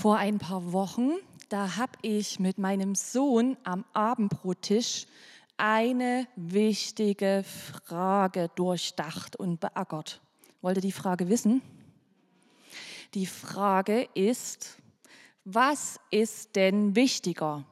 Vor 0.00 0.16
ein 0.16 0.38
paar 0.38 0.72
Wochen, 0.72 1.10
da 1.50 1.76
habe 1.76 1.92
ich 2.00 2.40
mit 2.40 2.56
meinem 2.56 2.94
Sohn 2.94 3.58
am 3.64 3.84
Abendbrottisch 3.92 5.06
eine 5.58 6.26
wichtige 6.36 7.44
Frage 7.44 8.48
durchdacht 8.54 9.36
und 9.36 9.60
beackert. 9.60 10.22
Wollt 10.62 10.78
ihr 10.78 10.80
die 10.80 10.90
Frage 10.90 11.28
wissen? 11.28 11.60
Die 13.12 13.26
Frage 13.26 14.08
ist, 14.14 14.78
was 15.44 16.00
ist 16.10 16.56
denn 16.56 16.96
wichtiger? 16.96 17.66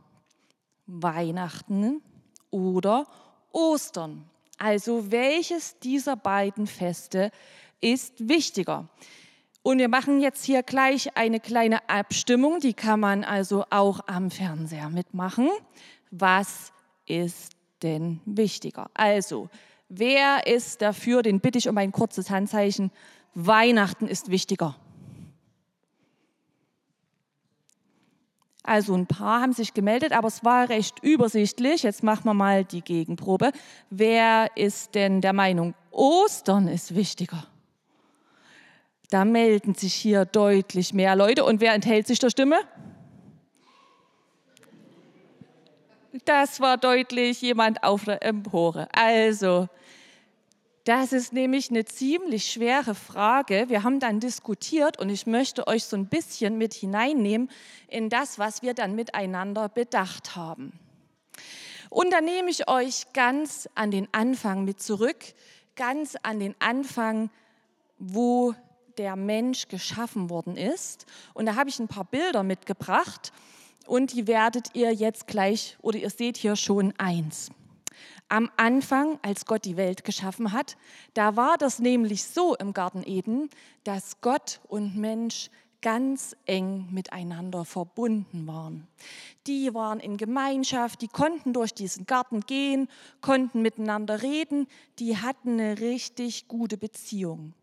Weihnachten 0.85 2.03
oder 2.51 3.07
Ostern? 3.53 4.29
Also 4.59 5.11
welches 5.11 5.79
dieser 5.79 6.17
beiden 6.17 6.67
Feste 6.67 7.31
ist 7.81 8.29
wichtiger? 8.29 8.87
Und 9.69 9.81
wir 9.81 9.91
machen 9.91 10.19
jetzt 10.21 10.47
hier 10.47 10.63
gleich 10.63 11.15
eine 11.15 11.41
kleine 11.41 11.91
Abstimmung, 11.91 12.59
die 12.59 12.73
kann 12.73 13.01
man 13.01 13.23
also 13.23 13.67
auch 13.69 14.01
am 14.07 14.31
Fernseher 14.31 14.89
mitmachen. 14.89 15.51
Was 16.11 16.73
ist 17.05 17.53
denn 17.83 18.21
wichtiger? 18.25 18.91
Also, 18.95 19.51
wer 19.91 20.47
ist 20.47 20.81
dafür, 20.81 21.21
den 21.21 21.41
bitte 21.41 21.59
ich 21.59 21.69
um 21.69 21.77
ein 21.77 21.93
kurzes 21.93 22.31
Handzeichen, 22.31 22.91
Weihnachten 23.35 24.09
ist 24.09 24.31
wichtiger. 24.31 24.75
Also 28.63 28.95
ein 28.95 29.07
paar 29.07 29.43
haben 29.43 29.53
sich 29.53 29.75
gemeldet, 29.75 30.13
aber 30.13 30.29
es 30.29 30.43
war 30.47 30.71
recht 30.71 30.99
übersichtlich. 31.03 31.83
Jetzt 31.83 32.03
machen 32.03 32.25
wir 32.25 32.33
mal 32.33 32.65
die 32.65 32.81
Gegenprobe. 32.81 33.53
Wer 33.91 34.49
ist 34.57 34.95
denn 34.95 35.21
der 35.21 35.35
Meinung, 35.35 35.75
Ostern 35.91 36.69
ist 36.69 36.95
wichtiger? 36.95 37.47
Da 39.11 39.25
melden 39.25 39.75
sich 39.75 39.95
hier 39.95 40.25
deutlich 40.25 40.93
mehr 40.93 41.17
Leute. 41.17 41.45
Und 41.45 41.61
wer 41.61 41.73
enthält 41.73 42.07
sich 42.07 42.19
der 42.19 42.31
Stimme? 42.31 42.59
Das 46.25 46.61
war 46.61 46.77
deutlich 46.77 47.41
jemand 47.41 47.83
auf 47.85 48.05
der 48.05 48.23
Empore. 48.23 48.89
Also, 48.93 49.69
das 50.85 51.13
ist 51.13 51.33
nämlich 51.33 51.71
eine 51.71 51.85
ziemlich 51.85 52.51
schwere 52.51 52.95
Frage. 52.95 53.67
Wir 53.69 53.83
haben 53.83 54.01
dann 54.01 54.21
diskutiert 54.21 54.99
und 54.99 55.11
ich 55.11 55.27
möchte 55.27 55.67
euch 55.67 55.85
so 55.85 55.97
ein 55.97 56.07
bisschen 56.07 56.57
mit 56.57 56.75
hineinnehmen 56.75 57.51
in 57.89 58.09
das, 58.09 58.39
was 58.39 58.63
wir 58.63 58.75
dann 58.75 58.95
miteinander 58.95 59.69
bedacht 59.69 60.35
haben. 60.35 60.73
Und 61.91 62.11
dann 62.11 62.25
nehme 62.25 62.51
ich 62.51 62.69
euch 62.69 63.13
ganz 63.13 63.69
an 63.75 63.91
den 63.91 64.09
Anfang 64.13 64.65
mit 64.65 64.81
zurück, 64.81 65.19
ganz 65.77 66.17
an 66.23 66.41
den 66.41 66.55
Anfang, 66.59 67.31
wo 67.99 68.55
der 68.99 69.17
Mensch 69.17 69.69
geschaffen 69.69 70.29
worden 70.29 70.57
ist. 70.57 71.07
Und 71.35 71.47
da 71.47 71.55
habe 71.55 71.71
ich 71.71 71.79
ein 71.79 71.89
paar 71.89 72.05
Bilder 72.05 72.43
mitgebracht 72.43 73.33
und 73.87 74.13
die 74.13 74.27
werdet 74.27 74.75
ihr 74.75 74.93
jetzt 74.93 75.27
gleich 75.27 75.79
oder 75.81 75.99
ihr 75.99 76.11
seht 76.11 76.37
hier 76.37 76.57
schon 76.57 76.93
eins. 76.99 77.51
Am 78.29 78.51
Anfang, 78.59 79.19
als 79.23 79.47
Gott 79.47 79.65
die 79.65 79.79
Welt 79.79 80.05
geschaffen 80.05 80.53
hat, 80.53 80.77
da 81.15 81.37
war 81.37 81.57
das 81.57 81.79
nämlich 81.79 82.25
so 82.25 82.55
im 82.57 82.75
Garten 82.75 83.03
Eden, 83.03 83.49
dass 83.85 84.21
Gott 84.21 84.61
und 84.69 84.97
Mensch 84.97 85.51
ganz 85.81 86.37
eng 86.45 86.89
miteinander 86.91 87.65
verbunden 87.65 88.47
waren. 88.47 88.87
Die 89.47 89.73
waren 89.73 90.01
in 90.01 90.17
Gemeinschaft, 90.17 91.01
die 91.01 91.09
konnten 91.09 91.53
durch 91.53 91.73
diesen 91.73 92.05
Garten 92.05 92.41
gehen, 92.41 92.89
konnten 93.21 93.63
miteinander 93.63 94.23
reden, 94.23 94.67
die 94.99 95.17
hatten 95.17 95.53
eine 95.53 95.79
richtig 95.79 96.49
gute 96.49 96.77
Beziehung. 96.77 97.55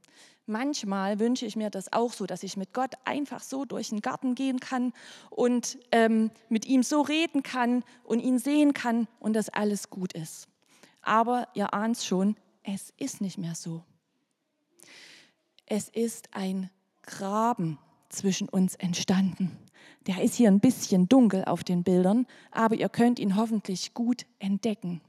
Manchmal 0.48 1.20
wünsche 1.20 1.46
ich 1.46 1.56
mir 1.56 1.72
das 1.72 1.92
auch 1.92 2.14
so, 2.14 2.28
dass 2.28 2.44
ich 2.44 2.56
mit 2.56 2.72
Gott 2.72 2.94
einfach 3.04 3.42
so 3.42 3.66
durch 3.66 3.90
den 3.90 4.02
Garten 4.02 4.36
gehen 4.36 4.60
kann 4.60 4.94
und 5.32 5.80
ähm, 5.92 6.30
mit 6.50 6.68
ihm 6.68 6.84
so 6.84 7.02
reden 7.02 7.42
kann 7.42 7.84
und 8.04 8.20
ihn 8.20 8.38
sehen 8.38 8.74
kann 8.74 9.08
und 9.20 9.34
dass 9.34 9.50
alles 9.50 9.90
gut 9.90 10.14
ist. 10.14 10.48
Aber 11.02 11.48
ihr 11.56 11.74
ahnt 11.74 11.98
schon, 11.98 12.36
es 12.62 12.94
ist 12.98 13.22
nicht 13.22 13.40
mehr 13.40 13.56
so. 13.56 13.84
Es 15.66 15.90
ist 15.90 16.30
ein 16.36 16.70
Graben 17.02 17.80
zwischen 18.10 18.48
uns 18.48 18.76
entstanden. 18.76 19.58
Der 20.06 20.22
ist 20.22 20.36
hier 20.36 20.50
ein 20.50 20.60
bisschen 20.60 21.10
dunkel 21.10 21.46
auf 21.46 21.64
den 21.64 21.84
Bildern, 21.84 22.28
aber 22.52 22.76
ihr 22.76 22.90
könnt 22.90 23.18
ihn 23.18 23.36
hoffentlich 23.36 23.96
gut 23.96 24.26
entdecken. 24.38 25.02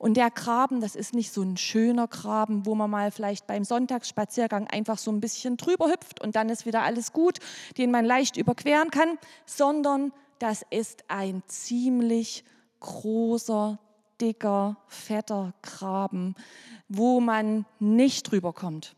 Und 0.00 0.16
der 0.16 0.30
Graben, 0.30 0.80
das 0.80 0.96
ist 0.96 1.12
nicht 1.12 1.30
so 1.30 1.42
ein 1.42 1.58
schöner 1.58 2.08
Graben, 2.08 2.64
wo 2.64 2.74
man 2.74 2.88
mal 2.88 3.10
vielleicht 3.10 3.46
beim 3.46 3.64
Sonntagsspaziergang 3.64 4.66
einfach 4.66 4.96
so 4.96 5.12
ein 5.12 5.20
bisschen 5.20 5.58
drüber 5.58 5.90
hüpft 5.90 6.22
und 6.22 6.36
dann 6.36 6.48
ist 6.48 6.64
wieder 6.64 6.80
alles 6.80 7.12
gut, 7.12 7.36
den 7.76 7.90
man 7.90 8.06
leicht 8.06 8.38
überqueren 8.38 8.90
kann, 8.90 9.18
sondern 9.44 10.10
das 10.38 10.64
ist 10.70 11.04
ein 11.08 11.42
ziemlich 11.48 12.44
großer, 12.80 13.78
dicker, 14.22 14.78
fetter 14.86 15.52
Graben, 15.60 16.34
wo 16.88 17.20
man 17.20 17.66
nicht 17.78 18.22
drüber 18.22 18.54
kommt, 18.54 18.96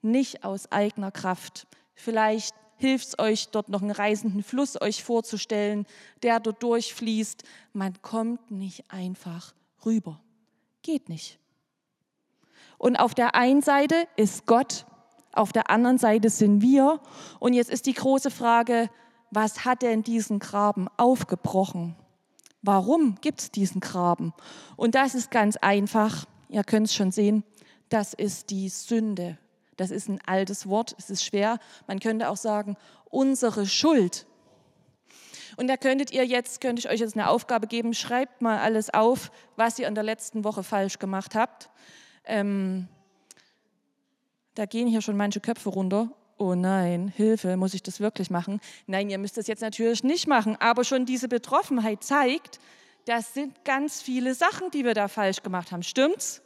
nicht 0.00 0.44
aus 0.44 0.70
eigener 0.70 1.10
Kraft. 1.10 1.66
Vielleicht 1.96 2.54
hilft 2.76 3.08
es 3.08 3.18
euch, 3.18 3.48
dort 3.48 3.68
noch 3.68 3.82
einen 3.82 3.90
reißenden 3.90 4.44
Fluss 4.44 4.80
euch 4.80 5.02
vorzustellen, 5.02 5.86
der 6.22 6.38
dort 6.38 6.62
durchfließt. 6.62 7.42
Man 7.72 8.00
kommt 8.00 8.52
nicht 8.52 8.84
einfach 8.92 9.54
rüber. 9.84 10.20
Geht 10.82 11.08
nicht. 11.08 11.38
Und 12.78 12.96
auf 12.96 13.14
der 13.14 13.34
einen 13.34 13.62
Seite 13.62 14.08
ist 14.16 14.46
Gott, 14.46 14.86
auf 15.32 15.52
der 15.52 15.70
anderen 15.70 15.98
Seite 15.98 16.30
sind 16.30 16.62
wir. 16.62 17.00
Und 17.38 17.52
jetzt 17.52 17.70
ist 17.70 17.86
die 17.86 17.94
große 17.94 18.30
Frage, 18.30 18.90
was 19.30 19.64
hat 19.64 19.82
denn 19.82 20.02
diesen 20.02 20.38
Graben 20.38 20.88
aufgebrochen? 20.96 21.94
Warum 22.62 23.16
gibt 23.20 23.40
es 23.40 23.50
diesen 23.50 23.80
Graben? 23.80 24.32
Und 24.76 24.94
das 24.94 25.14
ist 25.14 25.30
ganz 25.30 25.56
einfach, 25.56 26.26
ihr 26.48 26.64
könnt 26.64 26.88
es 26.88 26.94
schon 26.94 27.12
sehen, 27.12 27.44
das 27.88 28.12
ist 28.12 28.50
die 28.50 28.68
Sünde. 28.68 29.38
Das 29.76 29.90
ist 29.90 30.08
ein 30.08 30.20
altes 30.26 30.68
Wort, 30.68 30.94
es 30.98 31.08
ist 31.10 31.24
schwer. 31.24 31.58
Man 31.86 32.00
könnte 32.00 32.28
auch 32.28 32.36
sagen, 32.36 32.76
unsere 33.08 33.66
Schuld. 33.66 34.26
Und 35.60 35.66
da 35.66 35.76
könntet 35.76 36.10
ihr 36.10 36.24
jetzt, 36.24 36.62
könnte 36.62 36.80
ich 36.80 36.88
euch 36.88 37.00
jetzt 37.00 37.14
eine 37.14 37.28
Aufgabe 37.28 37.66
geben, 37.66 37.92
schreibt 37.92 38.40
mal 38.40 38.60
alles 38.60 38.88
auf, 38.94 39.30
was 39.56 39.78
ihr 39.78 39.88
in 39.88 39.94
der 39.94 40.02
letzten 40.02 40.42
Woche 40.42 40.62
falsch 40.62 40.98
gemacht 40.98 41.34
habt. 41.34 41.68
Ähm, 42.24 42.88
da 44.54 44.64
gehen 44.64 44.88
hier 44.88 45.02
schon 45.02 45.18
manche 45.18 45.40
Köpfe 45.40 45.68
runter. 45.68 46.12
Oh 46.38 46.54
nein, 46.54 47.08
Hilfe, 47.14 47.58
muss 47.58 47.74
ich 47.74 47.82
das 47.82 48.00
wirklich 48.00 48.30
machen? 48.30 48.58
Nein, 48.86 49.10
ihr 49.10 49.18
müsst 49.18 49.36
das 49.36 49.48
jetzt 49.48 49.60
natürlich 49.60 50.02
nicht 50.02 50.26
machen, 50.26 50.56
aber 50.60 50.82
schon 50.82 51.04
diese 51.04 51.28
Betroffenheit 51.28 52.02
zeigt, 52.02 52.58
das 53.04 53.34
sind 53.34 53.62
ganz 53.66 54.00
viele 54.00 54.34
Sachen, 54.34 54.70
die 54.70 54.86
wir 54.86 54.94
da 54.94 55.08
falsch 55.08 55.42
gemacht 55.42 55.72
haben. 55.72 55.82
Stimmt's? 55.82 56.40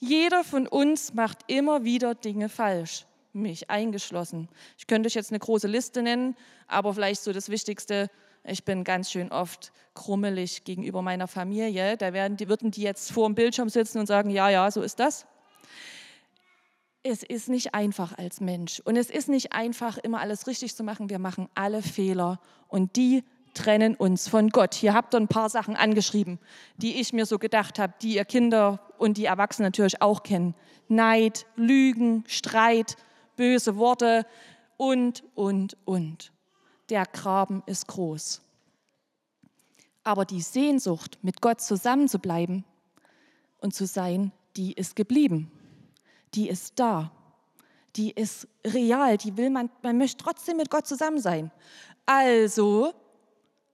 Jeder 0.00 0.42
von 0.42 0.66
uns 0.66 1.14
macht 1.14 1.38
immer 1.46 1.84
wieder 1.84 2.16
Dinge 2.16 2.48
falsch 2.48 3.06
mich 3.34 3.70
eingeschlossen. 3.70 4.48
Ich 4.76 4.86
könnte 4.86 5.06
euch 5.06 5.14
jetzt 5.14 5.30
eine 5.30 5.38
große 5.38 5.68
Liste 5.68 6.02
nennen, 6.02 6.36
aber 6.66 6.92
vielleicht 6.94 7.22
so 7.22 7.32
das 7.32 7.48
Wichtigste, 7.48 8.10
ich 8.44 8.64
bin 8.64 8.84
ganz 8.84 9.10
schön 9.10 9.30
oft 9.30 9.72
krummelig 9.94 10.64
gegenüber 10.64 11.02
meiner 11.02 11.28
Familie. 11.28 11.96
Da 11.96 12.12
werden 12.12 12.36
die, 12.36 12.48
würden 12.48 12.70
die 12.70 12.82
jetzt 12.82 13.12
vor 13.12 13.28
dem 13.28 13.34
Bildschirm 13.34 13.68
sitzen 13.68 13.98
und 13.98 14.06
sagen, 14.06 14.30
ja, 14.30 14.48
ja, 14.48 14.70
so 14.70 14.82
ist 14.82 14.98
das. 14.98 15.26
Es 17.04 17.22
ist 17.22 17.48
nicht 17.48 17.74
einfach 17.74 18.16
als 18.16 18.40
Mensch 18.40 18.80
und 18.80 18.96
es 18.96 19.10
ist 19.10 19.28
nicht 19.28 19.52
einfach, 19.52 19.98
immer 19.98 20.20
alles 20.20 20.46
richtig 20.46 20.76
zu 20.76 20.84
machen. 20.84 21.10
Wir 21.10 21.18
machen 21.18 21.48
alle 21.54 21.82
Fehler 21.82 22.40
und 22.68 22.94
die 22.94 23.24
trennen 23.54 23.96
uns 23.96 24.28
von 24.28 24.50
Gott. 24.50 24.74
Hier 24.74 24.94
habt 24.94 25.14
ihr 25.14 25.20
ein 25.20 25.28
paar 25.28 25.50
Sachen 25.50 25.76
angeschrieben, 25.76 26.38
die 26.76 27.00
ich 27.00 27.12
mir 27.12 27.26
so 27.26 27.38
gedacht 27.38 27.78
habe, 27.78 27.94
die 28.02 28.14
ihr 28.14 28.24
Kinder 28.24 28.80
und 28.98 29.16
die 29.16 29.24
Erwachsenen 29.24 29.66
natürlich 29.66 30.00
auch 30.00 30.22
kennen. 30.22 30.54
Neid, 30.88 31.46
Lügen, 31.56 32.24
Streit, 32.28 32.96
böse 33.36 33.76
Worte 33.76 34.24
und, 34.76 35.24
und, 35.34 35.76
und 35.84 36.32
der 36.92 37.06
Graben 37.06 37.62
ist 37.64 37.88
groß. 37.88 38.42
Aber 40.04 40.26
die 40.26 40.42
Sehnsucht, 40.42 41.18
mit 41.22 41.40
Gott 41.40 41.62
zusammenzubleiben 41.62 42.64
und 43.60 43.74
zu 43.74 43.86
sein, 43.86 44.30
die 44.56 44.74
ist 44.74 44.94
geblieben. 44.94 45.50
Die 46.34 46.50
ist 46.50 46.78
da. 46.78 47.10
Die 47.96 48.10
ist 48.10 48.46
real. 48.62 49.16
Die 49.16 49.38
will 49.38 49.48
man, 49.48 49.70
man 49.82 49.96
möchte 49.96 50.22
trotzdem 50.22 50.58
mit 50.58 50.68
Gott 50.68 50.86
zusammen 50.86 51.18
sein. 51.18 51.50
Also 52.04 52.92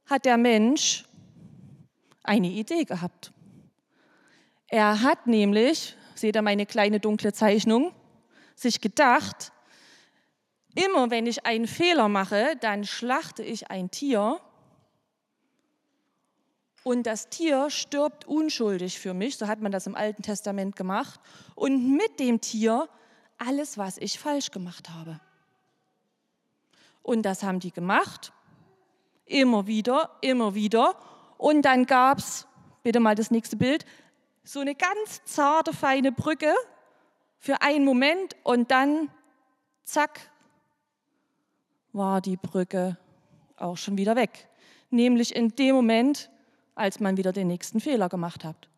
hat 0.06 0.24
der 0.24 0.36
Mensch 0.36 1.04
eine 2.22 2.48
Idee 2.48 2.84
gehabt. 2.84 3.32
Er 4.68 5.02
hat 5.02 5.26
nämlich, 5.26 5.96
seht 6.14 6.36
ihr 6.36 6.42
meine 6.42 6.66
kleine 6.66 7.00
dunkle 7.00 7.32
Zeichnung, 7.32 7.92
sich 8.54 8.80
gedacht, 8.80 9.50
Immer 10.74 11.10
wenn 11.10 11.26
ich 11.26 11.46
einen 11.46 11.66
Fehler 11.66 12.08
mache, 12.08 12.56
dann 12.60 12.84
schlachte 12.84 13.42
ich 13.42 13.70
ein 13.70 13.90
Tier 13.90 14.40
und 16.88 17.02
das 17.02 17.28
Tier 17.28 17.68
stirbt 17.68 18.26
unschuldig 18.26 18.98
für 18.98 19.12
mich, 19.12 19.36
so 19.36 19.46
hat 19.46 19.60
man 19.60 19.72
das 19.72 19.86
im 19.86 19.94
Alten 19.94 20.22
Testament 20.22 20.74
gemacht, 20.74 21.20
und 21.54 21.96
mit 21.96 22.18
dem 22.18 22.40
Tier 22.40 22.88
alles, 23.36 23.76
was 23.76 23.98
ich 23.98 24.18
falsch 24.18 24.50
gemacht 24.50 24.88
habe. 24.88 25.20
Und 27.02 27.22
das 27.22 27.42
haben 27.42 27.60
die 27.60 27.72
gemacht. 27.72 28.32
Immer 29.26 29.66
wieder, 29.66 30.16
immer 30.22 30.54
wieder. 30.54 30.96
Und 31.36 31.62
dann 31.62 31.84
gab 31.84 32.18
es, 32.18 32.46
bitte 32.82 33.00
mal 33.00 33.14
das 33.14 33.30
nächste 33.30 33.56
Bild, 33.56 33.84
so 34.42 34.60
eine 34.60 34.74
ganz 34.74 35.22
zarte, 35.24 35.74
feine 35.74 36.10
Brücke 36.10 36.54
für 37.38 37.60
einen 37.60 37.84
Moment 37.84 38.34
und 38.44 38.70
dann, 38.70 39.10
zack, 39.84 40.30
war 41.92 42.20
die 42.20 42.36
Brücke 42.36 42.98
auch 43.56 43.76
schon 43.76 43.98
wieder 43.98 44.16
weg. 44.16 44.48
Nämlich 44.90 45.34
in 45.34 45.50
dem 45.50 45.74
Moment, 45.74 46.30
als 46.74 47.00
man 47.00 47.16
wieder 47.16 47.32
den 47.32 47.48
nächsten 47.48 47.80
Fehler 47.80 48.08
gemacht 48.08 48.44
hat. 48.44 48.68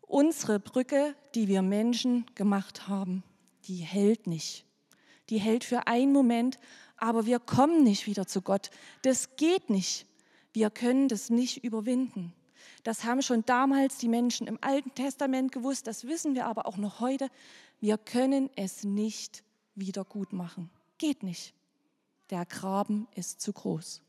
Unsere 0.00 0.60
Brücke, 0.60 1.14
die 1.34 1.48
wir 1.48 1.62
Menschen 1.62 2.26
gemacht 2.34 2.88
haben, 2.88 3.22
die 3.64 3.76
hält 3.76 4.26
nicht. 4.26 4.64
Die 5.30 5.38
hält 5.38 5.64
für 5.64 5.86
einen 5.86 6.12
Moment, 6.12 6.58
aber 6.96 7.26
wir 7.26 7.40
kommen 7.40 7.82
nicht 7.82 8.06
wieder 8.06 8.26
zu 8.26 8.40
Gott. 8.40 8.70
Das 9.02 9.36
geht 9.36 9.68
nicht. 9.70 10.06
Wir 10.52 10.70
können 10.70 11.08
das 11.08 11.28
nicht 11.28 11.64
überwinden. 11.64 12.32
Das 12.82 13.04
haben 13.04 13.20
schon 13.20 13.44
damals 13.44 13.98
die 13.98 14.08
Menschen 14.08 14.46
im 14.46 14.58
Alten 14.60 14.94
Testament 14.94 15.50
gewusst, 15.52 15.86
das 15.86 16.04
wissen 16.06 16.34
wir 16.34 16.46
aber 16.46 16.66
auch 16.66 16.76
noch 16.76 17.00
heute. 17.00 17.28
Wir 17.80 17.98
können 17.98 18.48
es 18.54 18.84
nicht 18.84 19.42
wieder 19.74 20.04
gut 20.04 20.32
machen. 20.32 20.70
Geht 20.98 21.22
nicht. 21.22 21.52
Der 22.30 22.44
Graben 22.44 23.06
ist 23.14 23.40
zu 23.40 23.52
groß. 23.52 24.02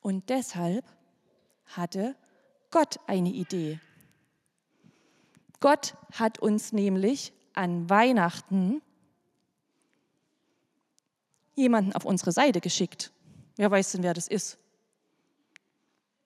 Und 0.00 0.28
deshalb 0.28 0.84
hatte 1.66 2.14
Gott 2.70 2.98
eine 3.06 3.30
Idee. 3.30 3.80
Gott 5.60 5.96
hat 6.12 6.38
uns 6.38 6.72
nämlich 6.72 7.32
an 7.54 7.88
Weihnachten 7.88 8.82
jemanden 11.54 11.92
auf 11.94 12.04
unsere 12.04 12.32
Seite 12.32 12.60
geschickt. 12.60 13.12
Wer 13.56 13.70
weiß 13.70 13.92
denn, 13.92 14.02
wer 14.02 14.12
das 14.12 14.28
ist? 14.28 14.58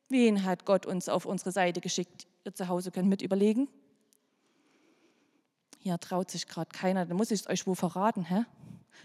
Wen 0.08 0.44
hat 0.44 0.64
Gott 0.64 0.86
uns 0.86 1.08
auf 1.08 1.26
unsere 1.26 1.52
Seite 1.52 1.80
geschickt? 1.80 2.26
Ihr 2.44 2.54
zu 2.54 2.66
Hause 2.68 2.90
könnt 2.90 3.08
mit 3.08 3.22
überlegen. 3.22 3.68
Hier 5.78 5.98
traut 5.98 6.30
sich 6.30 6.48
gerade 6.48 6.70
keiner, 6.70 7.06
dann 7.06 7.16
muss 7.16 7.30
ich 7.30 7.40
es 7.40 7.46
euch 7.46 7.66
wohl 7.66 7.76
verraten. 7.76 8.24
Hä? 8.24 8.44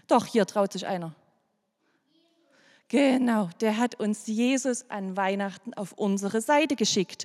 Doch, 0.06 0.26
hier 0.26 0.46
traut 0.46 0.72
sich 0.72 0.86
einer. 0.86 1.14
Genau, 2.88 3.48
der 3.60 3.78
hat 3.78 3.98
uns 3.98 4.26
Jesus 4.26 4.88
an 4.90 5.16
Weihnachten 5.16 5.74
auf 5.74 5.92
unsere 5.92 6.40
Seite 6.40 6.76
geschickt. 6.76 7.24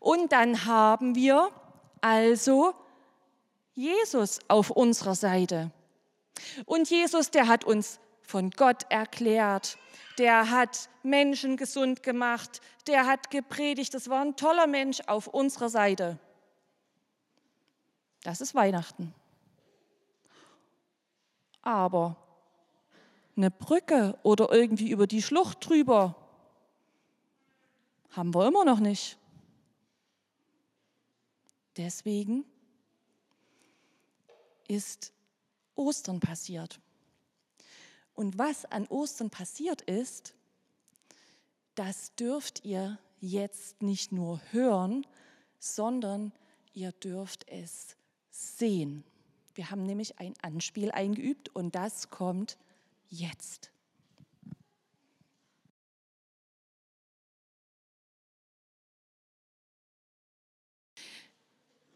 Und 0.00 0.32
dann 0.32 0.66
haben 0.66 1.14
wir 1.14 1.50
also 2.00 2.74
Jesus 3.74 4.40
auf 4.48 4.70
unserer 4.70 5.14
Seite. 5.14 5.70
Und 6.66 6.90
Jesus, 6.90 7.30
der 7.30 7.48
hat 7.48 7.64
uns 7.64 7.98
von 8.22 8.50
Gott 8.50 8.84
erklärt, 8.90 9.78
der 10.18 10.50
hat 10.50 10.88
Menschen 11.02 11.56
gesund 11.56 12.02
gemacht, 12.02 12.60
der 12.86 13.06
hat 13.06 13.30
gepredigt, 13.30 13.94
das 13.94 14.10
war 14.10 14.22
ein 14.22 14.36
toller 14.36 14.66
Mensch 14.66 15.00
auf 15.06 15.26
unserer 15.26 15.68
Seite. 15.68 16.18
Das 18.22 18.40
ist 18.40 18.54
Weihnachten. 18.54 19.14
Aber 21.68 22.16
eine 23.36 23.50
Brücke 23.50 24.18
oder 24.22 24.50
irgendwie 24.50 24.88
über 24.88 25.06
die 25.06 25.20
Schlucht 25.20 25.68
drüber 25.68 26.16
haben 28.08 28.34
wir 28.34 28.46
immer 28.46 28.64
noch 28.64 28.80
nicht. 28.80 29.18
Deswegen 31.76 32.46
ist 34.66 35.12
Ostern 35.74 36.20
passiert. 36.20 36.80
Und 38.14 38.38
was 38.38 38.64
an 38.64 38.86
Ostern 38.86 39.28
passiert 39.28 39.82
ist, 39.82 40.32
das 41.74 42.14
dürft 42.14 42.64
ihr 42.64 42.98
jetzt 43.20 43.82
nicht 43.82 44.10
nur 44.10 44.40
hören, 44.52 45.06
sondern 45.58 46.32
ihr 46.72 46.92
dürft 46.92 47.46
es 47.46 47.94
sehen. 48.30 49.04
Wir 49.58 49.72
haben 49.72 49.82
nämlich 49.82 50.20
ein 50.20 50.34
Anspiel 50.40 50.92
eingeübt 50.92 51.48
und 51.48 51.74
das 51.74 52.10
kommt 52.10 52.58
jetzt. 53.08 53.72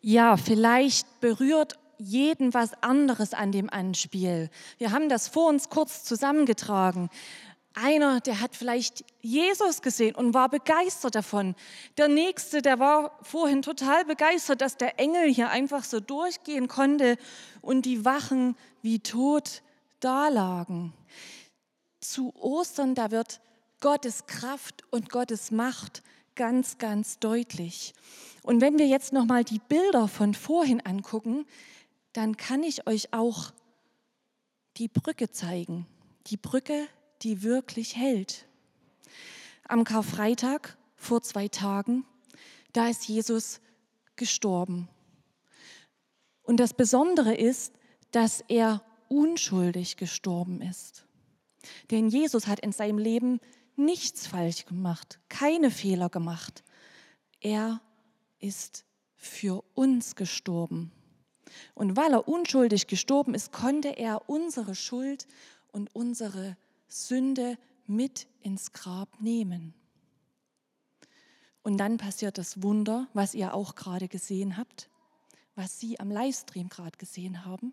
Ja, 0.01 0.37
vielleicht 0.37 1.21
berührt 1.21 1.79
jeden 1.99 2.53
was 2.53 2.75
anderes 2.83 3.33
an 3.33 3.53
dem 3.53 3.71
Anspiel. 3.71 4.51
Wir 4.79 4.91
haben 4.91 5.09
das 5.09 5.29
vor 5.29 5.49
uns 5.49 5.69
kurz 5.69 6.03
zusammengetragen. 6.03 7.11
Einer, 7.75 8.21
der 8.21 8.41
hat 8.41 8.55
vielleicht 8.55 9.05
Jesus 9.21 9.81
gesehen 9.81 10.15
und 10.15 10.35
war 10.35 10.49
begeistert 10.49 11.15
davon. 11.15 11.55
Der 11.97 12.09
nächste, 12.09 12.61
der 12.61 12.79
war 12.79 13.19
vorhin 13.23 13.63
total 13.63 14.05
begeistert, 14.05 14.61
dass 14.61 14.77
der 14.77 14.99
Engel 14.99 15.33
hier 15.33 15.49
einfach 15.49 15.85
so 15.85 16.01
durchgehen 16.01 16.69
konnte 16.69 17.17
und 17.61 17.87
die 17.87 18.05
Wachen 18.05 18.57
wie 18.83 18.99
tot 18.99 19.63
dalagen. 20.01 20.93
Zu 22.01 22.35
Ostern, 22.37 22.95
da 22.95 23.11
wird 23.11 23.41
Gottes 23.81 24.27
Kraft 24.27 24.85
und 24.91 25.09
Gottes 25.09 25.51
Macht 25.51 26.03
ganz, 26.35 26.79
ganz 26.79 27.19
deutlich. 27.19 27.95
Und 28.43 28.61
wenn 28.61 28.79
wir 28.79 28.87
jetzt 28.87 29.13
noch 29.13 29.25
mal 29.25 29.45
die 29.45 29.61
Bilder 29.61 30.09
von 30.09 30.35
vorhin 30.35 30.81
angucken, 30.81 31.47
dann 32.13 32.37
kann 32.37 32.63
ich 32.63 32.87
euch 32.87 33.13
auch 33.13 33.53
die 34.77 34.89
Brücke 34.89 35.31
zeigen. 35.31 35.87
Die 36.27 36.37
Brücke, 36.37 36.87
die 37.23 37.43
wirklich 37.43 37.97
hält. 37.97 38.47
Am 39.69 39.85
Karfreitag 39.85 40.77
vor 40.97 41.23
zwei 41.23 41.49
Tagen, 41.49 42.05
da 42.73 42.89
ist 42.89 43.07
Jesus 43.09 43.61
gestorben. 44.17 44.89
Und 46.43 46.59
das 46.59 46.75
Besondere 46.75 47.35
ist, 47.35 47.75
dass 48.11 48.43
er 48.49 48.83
unschuldig 49.09 49.97
gestorben 49.97 50.61
ist. 50.61 51.07
Denn 51.91 52.09
Jesus 52.09 52.47
hat 52.47 52.61
in 52.61 52.73
seinem 52.73 52.99
Leben 52.99 53.41
nichts 53.77 54.27
falsch 54.27 54.67
gemacht, 54.67 55.21
keine 55.29 55.71
Fehler 55.71 56.09
gemacht. 56.09 56.65
Er 57.41 57.81
ist 58.39 58.85
für 59.15 59.63
uns 59.75 60.17
gestorben. 60.17 60.93
Und 61.75 61.97
weil 61.97 62.13
er 62.13 62.29
unschuldig 62.29 62.87
gestorben 62.87 63.35
ist, 63.35 63.53
konnte 63.53 63.91
er 63.91 64.29
unsere 64.29 64.75
Schuld 64.75 65.27
und 65.71 65.95
unsere 65.95 66.57
Sünde 66.93 67.59
mit 67.87 68.27
ins 68.41 68.73
Grab 68.73 69.21
nehmen. 69.21 69.75
Und 71.63 71.79
dann 71.79 71.97
passiert 71.97 72.39
das 72.39 72.63
Wunder, 72.63 73.09
was 73.15 73.35
ihr 73.35 73.55
auch 73.55 73.75
gerade 73.75 74.09
gesehen 74.09 74.57
habt, 74.57 74.91
was 75.55 75.79
Sie 75.79 76.01
am 76.01 76.11
Livestream 76.11 76.69
gerade 76.69 76.99
gesehen 76.99 77.45
haben. 77.45 77.73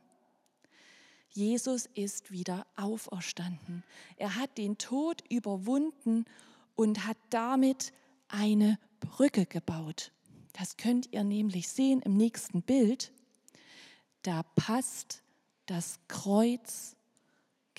Jesus 1.29 1.85
ist 1.93 2.31
wieder 2.31 2.65
auferstanden. 2.75 3.83
Er 4.17 4.35
hat 4.35 4.57
den 4.57 4.77
Tod 4.77 5.23
überwunden 5.29 6.25
und 6.75 7.05
hat 7.05 7.17
damit 7.29 7.93
eine 8.27 8.79
Brücke 8.99 9.45
gebaut. 9.45 10.11
Das 10.53 10.77
könnt 10.77 11.11
ihr 11.11 11.23
nämlich 11.23 11.69
sehen 11.69 12.01
im 12.01 12.15
nächsten 12.15 12.61
Bild. 12.61 13.11
Da 14.23 14.43
passt 14.55 15.23
das 15.65 15.99
Kreuz 16.07 16.95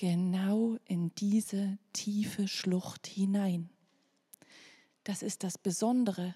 genau 0.01 0.77
in 0.85 1.13
diese 1.13 1.77
tiefe 1.93 2.47
Schlucht 2.47 3.05
hinein. 3.05 3.69
Das 5.03 5.21
ist 5.21 5.43
das 5.43 5.59
Besondere. 5.59 6.33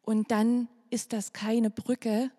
Und 0.00 0.30
dann 0.30 0.68
ist 0.88 1.12
das 1.12 1.34
keine 1.34 1.68
Brücke, 1.68 2.30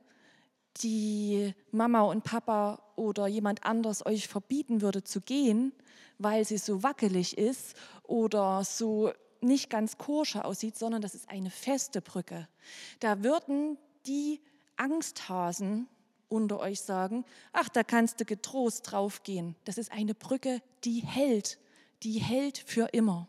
die 0.77 1.53
Mama 1.69 2.01
und 2.01 2.23
Papa 2.23 2.81
oder 2.95 3.27
jemand 3.27 3.63
anderes 3.63 4.03
euch 4.07 4.27
verbieten 4.27 4.81
würde 4.81 5.03
zu 5.03 5.21
gehen, 5.21 5.71
weil 6.17 6.43
sie 6.45 6.57
so 6.57 6.81
wackelig 6.81 7.37
ist 7.37 7.75
oder 8.01 8.63
so 8.63 9.11
nicht 9.41 9.69
ganz 9.69 9.99
koscher 9.99 10.45
aussieht, 10.45 10.79
sondern 10.79 11.03
das 11.03 11.13
ist 11.13 11.29
eine 11.29 11.51
feste 11.51 12.01
Brücke. 12.01 12.47
Da 12.99 13.21
würden 13.21 13.77
die 14.07 14.41
Angsthasen 14.77 15.87
unter 16.29 16.59
euch 16.59 16.81
sagen, 16.81 17.25
ach, 17.53 17.69
da 17.69 17.83
kannst 17.83 18.19
du 18.19 18.25
getrost 18.25 18.91
draufgehen. 18.91 19.55
Das 19.65 19.77
ist 19.77 19.91
eine 19.91 20.13
Brücke, 20.13 20.61
die 20.83 20.99
hält, 20.99 21.59
die 22.03 22.19
hält 22.19 22.57
für 22.57 22.89
immer. 22.93 23.27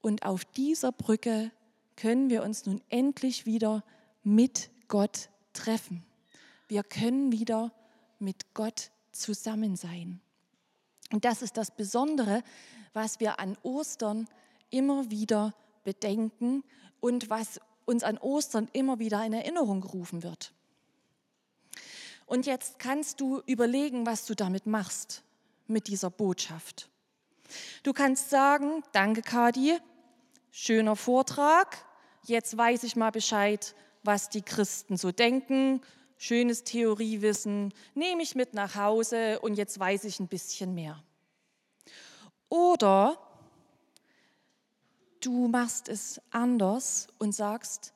Und 0.00 0.24
auf 0.24 0.44
dieser 0.44 0.92
Brücke 0.92 1.50
können 1.96 2.30
wir 2.30 2.42
uns 2.42 2.66
nun 2.66 2.80
endlich 2.88 3.46
wieder 3.46 3.84
mit 4.22 4.70
Gott 4.88 5.30
treffen. 5.52 6.04
Wir 6.68 6.82
können 6.82 7.32
wieder 7.32 7.72
mit 8.18 8.54
Gott 8.54 8.90
zusammen 9.12 9.76
sein. 9.76 10.20
Und 11.12 11.24
das 11.24 11.42
ist 11.42 11.56
das 11.56 11.70
Besondere, 11.70 12.42
was 12.92 13.20
wir 13.20 13.38
an 13.38 13.56
Ostern 13.62 14.26
immer 14.70 15.10
wieder 15.10 15.54
bedenken 15.84 16.64
und 17.00 17.30
was 17.30 17.60
uns 17.84 18.02
an 18.02 18.18
Ostern 18.18 18.68
immer 18.72 18.98
wieder 18.98 19.24
in 19.24 19.32
Erinnerung 19.32 19.80
gerufen 19.80 20.22
wird. 20.22 20.52
Und 22.32 22.46
jetzt 22.46 22.78
kannst 22.78 23.20
du 23.20 23.42
überlegen, 23.44 24.06
was 24.06 24.24
du 24.24 24.34
damit 24.34 24.64
machst, 24.64 25.22
mit 25.66 25.86
dieser 25.86 26.08
Botschaft. 26.08 26.88
Du 27.82 27.92
kannst 27.92 28.30
sagen, 28.30 28.82
danke 28.92 29.20
Kadi, 29.20 29.76
schöner 30.50 30.96
Vortrag, 30.96 31.84
jetzt 32.24 32.56
weiß 32.56 32.84
ich 32.84 32.96
mal 32.96 33.10
Bescheid, 33.10 33.74
was 34.02 34.30
die 34.30 34.40
Christen 34.40 34.96
so 34.96 35.12
denken, 35.12 35.82
schönes 36.16 36.64
Theoriewissen, 36.64 37.74
nehme 37.94 38.22
ich 38.22 38.34
mit 38.34 38.54
nach 38.54 38.76
Hause 38.76 39.38
und 39.40 39.56
jetzt 39.58 39.78
weiß 39.78 40.04
ich 40.04 40.18
ein 40.18 40.28
bisschen 40.28 40.74
mehr. 40.74 41.04
Oder 42.48 43.18
du 45.20 45.48
machst 45.48 45.90
es 45.90 46.18
anders 46.30 47.08
und 47.18 47.34
sagst, 47.34 47.92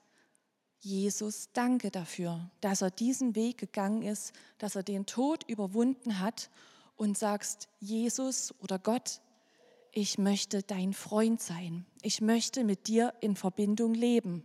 Jesus, 0.86 1.48
danke 1.52 1.90
dafür, 1.90 2.48
dass 2.60 2.80
er 2.80 2.92
diesen 2.92 3.34
Weg 3.34 3.58
gegangen 3.58 4.02
ist, 4.02 4.32
dass 4.58 4.76
er 4.76 4.84
den 4.84 5.04
Tod 5.04 5.42
überwunden 5.48 6.20
hat 6.20 6.48
und 6.94 7.18
sagst, 7.18 7.68
Jesus 7.80 8.54
oder 8.62 8.78
Gott, 8.78 9.20
ich 9.90 10.16
möchte 10.16 10.62
dein 10.62 10.92
Freund 10.92 11.42
sein. 11.42 11.86
Ich 12.02 12.20
möchte 12.20 12.62
mit 12.62 12.86
dir 12.86 13.14
in 13.20 13.34
Verbindung 13.34 13.94
leben. 13.94 14.44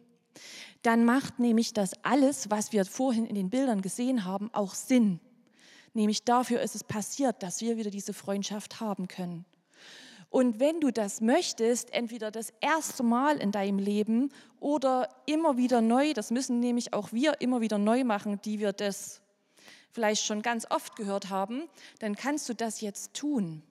Dann 0.82 1.06
macht 1.06 1.38
nämlich 1.38 1.74
das 1.74 1.92
alles, 2.04 2.50
was 2.50 2.72
wir 2.72 2.86
vorhin 2.86 3.28
in 3.28 3.36
den 3.36 3.52
Bildern 3.52 3.84
gesehen 3.84 4.26
haben, 4.26 4.52
auch 4.52 4.74
Sinn. 4.74 5.20
Nämlich 5.94 6.24
dafür 6.24 6.62
ist 6.62 6.74
es 6.74 6.84
passiert, 6.84 7.44
dass 7.44 7.62
wir 7.62 7.78
wieder 7.78 7.92
diese 7.92 8.14
Freundschaft 8.14 8.80
haben 8.80 9.08
können. 9.08 9.46
Und 10.32 10.62
wenn 10.62 10.80
du 10.80 10.92
das 10.92 11.20
möchtest, 11.20 11.94
entweder 11.94 12.32
das 12.32 12.54
erste 12.62 13.04
Mal 13.04 13.36
in 13.38 13.52
deinem 13.52 13.80
Leben 13.80 14.32
oder 14.62 15.10
immer 15.26 15.58
wieder 15.58 15.82
neu, 15.82 16.14
das 16.14 16.32
müssen 16.32 16.62
nämlich 16.62 16.94
auch 16.94 17.12
wir 17.12 17.42
immer 17.42 17.60
wieder 17.60 17.78
neu 17.78 18.06
machen, 18.06 18.40
die 18.46 18.60
wir 18.60 18.72
das 18.72 19.20
vielleicht 19.92 20.24
schon 20.24 20.42
ganz 20.42 20.66
oft 20.72 20.96
gehört 20.96 21.30
haben, 21.30 21.68
dann 22.00 22.16
kannst 22.16 22.48
du 22.48 22.54
das 22.54 22.80
jetzt 22.80 23.14
tun. 23.14 23.62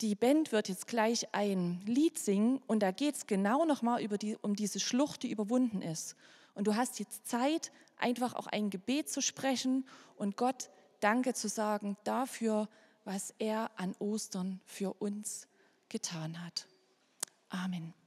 Die 0.00 0.16
Band 0.16 0.50
wird 0.50 0.68
jetzt 0.68 0.88
gleich 0.88 1.32
ein 1.32 1.80
Lied 1.86 2.18
singen 2.18 2.60
und 2.66 2.80
da 2.80 2.90
geht 2.90 3.14
es 3.14 3.26
genau 3.28 3.64
nochmal 3.64 4.04
die, 4.08 4.36
um 4.42 4.56
diese 4.56 4.80
Schlucht, 4.80 5.22
die 5.22 5.30
überwunden 5.30 5.80
ist. 5.80 6.16
Und 6.54 6.66
du 6.66 6.74
hast 6.74 6.98
jetzt 6.98 7.28
Zeit, 7.28 7.70
einfach 7.96 8.34
auch 8.34 8.48
ein 8.48 8.70
Gebet 8.70 9.08
zu 9.08 9.22
sprechen 9.22 9.86
und 10.16 10.36
Gott 10.36 10.70
Danke 10.98 11.34
zu 11.34 11.48
sagen 11.48 11.96
dafür, 12.02 12.68
was 13.04 13.32
er 13.38 13.70
an 13.76 13.94
Ostern 14.00 14.60
für 14.64 14.92
uns 14.94 15.47
getan 15.88 16.44
hat. 16.44 16.66
Amen. 17.48 17.97